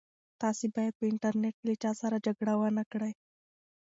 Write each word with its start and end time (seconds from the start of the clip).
تاسي 0.41 0.67
باید 0.75 0.93
په 0.99 1.03
انټرنيټ 1.11 1.55
کې 1.59 1.65
له 1.69 1.75
چا 1.83 1.91
سره 2.01 2.23
جګړه 2.25 2.53
ونه 2.57 2.83
کړئ. 2.91 3.13